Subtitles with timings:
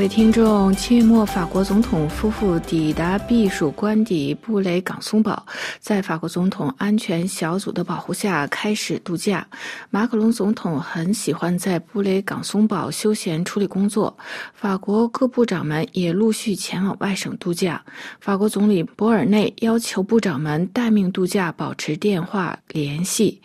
[0.00, 5.44] 各位听众，七月末，法国总统夫妇抵达避暑官邸布雷港松堡，
[5.78, 9.46] 在法国总统安全小组的保护下开始度假。
[9.90, 14.16] 马克龙总统很喜欢在布雷港松堡休闲处理工作，
[14.54, 17.84] 法国各部长们也陆续前往外省度假。
[18.20, 23.42] 法国总理博尔内要求部长们待命度假，保持电话联系。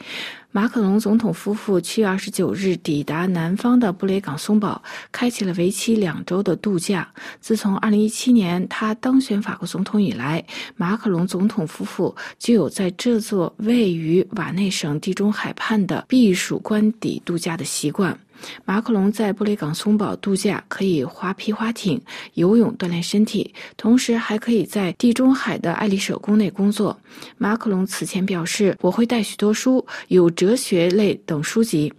[0.55, 4.81] 马克龙总统夫妇七月二十九日抵达南方的布雷港松堡，
[5.11, 7.05] 开启了为期两周的度假。
[7.41, 10.45] 自从二零一七年他当选法国总统以来，
[10.77, 18.17] 马克龙总统夫妇就有在这座位于瓦内省地中海畔的避暑官邸度假的习惯。
[18.63, 22.01] 马克龙在布雷港松堡度假，可以划皮划艇、
[22.33, 26.97] 游泳锻炼身体，同时还可以在地中海的爱丽舍宫内工作。
[27.37, 31.91] 马克龙此前表示：“我会带许多书，有哲学类等书籍。”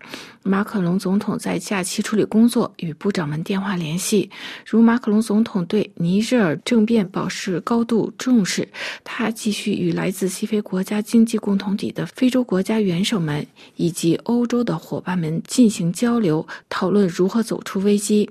[0.46, 4.30] 马克龙总统在假期处理工作，与部长们电话联系。
[4.64, 8.68] 如马克龙总统对尼日尔政变保持高度重视，
[9.02, 18.28] 他继续与来自西非国家经济共同体的非洲国家元首们以及欧洲的伙伴们进行交流，流讨论如何走出危机。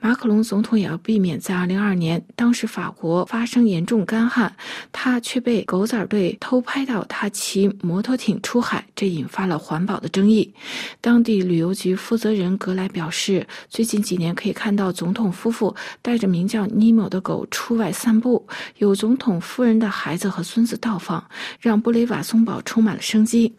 [0.00, 4.52] 马克龙总统也要避免在2022年，当时法国发生严重干旱，
[4.90, 10.52] 他却被狗仔队偷拍到他骑摩托艇出海，这引发了环保的争议。
[11.00, 18.44] 当地旅游局负责人格莱表示，最近几年可以看到总统夫妇带着名叫尼莫的狗出外散步，
[18.78, 21.24] 有总统夫人的孩子和孙子到访，
[21.60, 23.54] 让布雷瓦松堡充满了生机。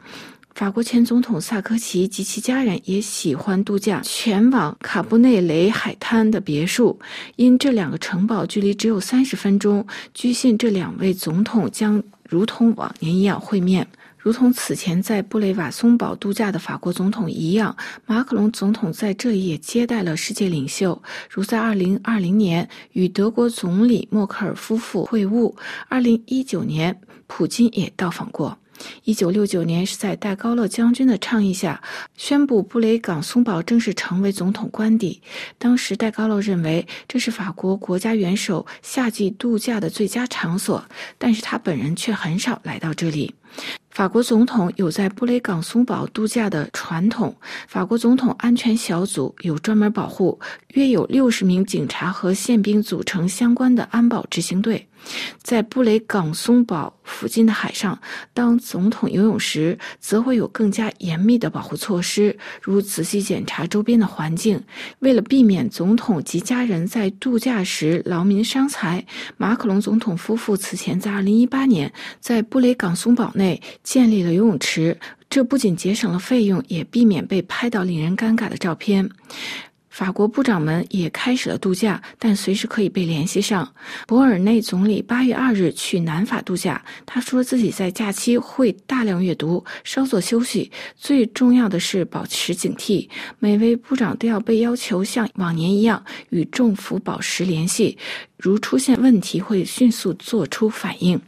[0.59, 6.99] 法国前总统萨科齐及其家人也喜欢度假，前往卡布内雷海滩的别墅。
[7.37, 13.87] 因这两个城堡距离只有三十分钟，据信这两位总统将如同往年一样会面。
[14.17, 17.73] 如同此前在布雷瓦松堡度假的法国总统一样，
[18.05, 25.55] 马克龙总统在这里也接待了世界领袖，如在2020年与德国总理默克尔夫妇会晤
[25.89, 28.58] ，2019年普京也到访过。
[29.03, 31.81] 一九六九年是在戴高乐将军的倡议下，
[32.15, 35.21] 宣布布雷港松堡正式成为总统官邸。
[35.57, 40.83] 当时戴高乐认为这是法国国家元首夏季度假的最佳场所，
[41.17, 43.33] 但是他本人却很少来到这里。
[43.89, 47.35] 法国总统有在布雷港松堡度假的传统。
[47.67, 50.39] 法国总统安全小组有专门保护，
[50.73, 54.85] 约有六十名警察和宪兵组成相关的安保执行队。
[55.41, 57.97] 在布雷港松堡附近的海上，
[58.33, 64.61] 当总统游泳时，则会有更加严密的保护措施，如仔细检查周边的环境。
[64.99, 69.03] 为了避免总统及家人在度假时劳民伤财，
[69.37, 74.95] 马克龙总统夫妇此前在2018年在布雷港松堡内建立了游泳池，
[75.31, 79.09] 这不仅节省了费用，也避免被拍到令人尴尬的照片。
[79.89, 83.67] 法国部长们也开始了度假，但随时可以被联系上。
[84.05, 90.71] 博尔内总理八月二日去南法度假，他说自己在假期会大量阅读，稍作休息。
[90.95, 93.09] 最重要的是保持警惕。
[93.39, 97.97] 每位部长都要被要求像往年一样与政府保持联系，
[98.37, 101.19] 如出现问题会迅速做出反应。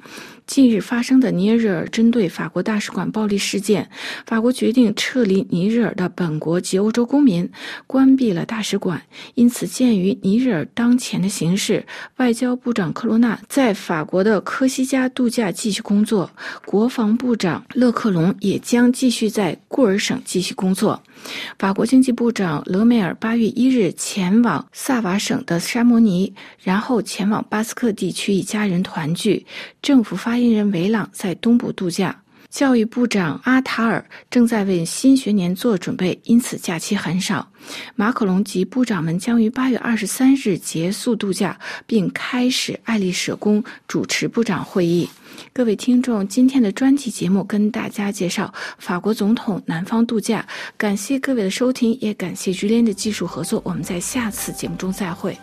[0.47, 3.90] 近日发生的尼日尔针对法国大使馆暴力事件，
[4.25, 7.50] 法国决定撤离尼日尔的本国及欧洲公民，
[7.88, 9.02] 关闭了大使馆。
[9.35, 11.85] 因此，鉴于尼日尔当前的形势，
[12.18, 16.29] 外交部长克罗纳在法国的科西嘉度假继续工作，
[16.66, 21.02] 国防部长勒克隆也将继续在库尔省继续工作。
[21.59, 29.46] 法国经济部长勒梅尔八月一日前往萨瓦省的沙摩尼，然后前往巴斯克地区与家人团聚。
[29.84, 32.18] 政府发发言人维朗在东部度假。
[32.50, 37.46] 教育部长阿塔尔正在为新学年做准备，因此假期很少。
[37.96, 45.09] 马克龙及部长们将于八月二十三日结束度假，并开始爱丽舍宫主持部长会议。
[45.52, 50.47] 各位听众，今天的专题节目跟大家介绍法国总统南方度假。
[50.78, 53.61] 感谢各位的收听，也感谢居联的技术合作。
[53.66, 55.38] 我们在下次节目中再会。